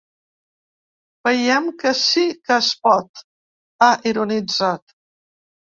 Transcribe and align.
Veiem 1.27 1.67
que 1.83 1.91
sí 1.99 2.25
que 2.49 2.57
es 2.63 2.71
pot, 2.89 3.23
ha 3.81 3.93
ironitzat. 4.15 4.99